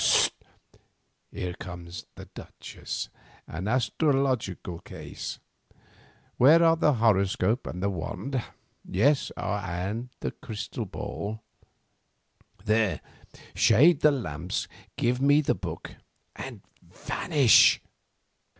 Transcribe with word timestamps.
Hist! 0.03 0.33
here 1.31 1.53
comes 1.53 2.07
the 2.15 2.25
duchess—an 2.33 3.67
astrological 3.67 4.79
case 4.79 5.37
this. 5.37 5.77
Where 6.37 6.63
are 6.63 6.75
the 6.75 6.93
horoscope 6.93 7.67
and 7.67 7.83
the 7.83 7.89
wand, 7.91 8.41
yes, 8.83 9.31
and 9.37 10.09
the 10.19 10.31
crystal 10.31 10.85
ball? 10.87 11.41
There, 12.65 12.99
shade 13.53 13.99
the 13.99 14.09
lamps, 14.09 14.67
give 14.97 15.21
me 15.21 15.39
the 15.39 15.53
book, 15.53 15.91
and 16.35 16.61
vanish." 16.81 17.79